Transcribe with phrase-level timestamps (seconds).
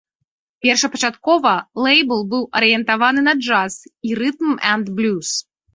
[0.65, 1.51] Першапачаткова
[1.89, 3.73] лэйбл быў арыентаваны на джаз
[4.11, 5.27] і рытм-энд-блюз.